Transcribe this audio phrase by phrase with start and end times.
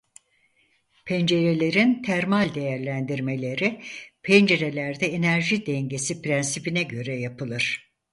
[1.05, 3.81] Pencerelerin termal değerlendirmeleri
[4.23, 7.91] pencerelerde enerji dengesi prensibine göre yapılır.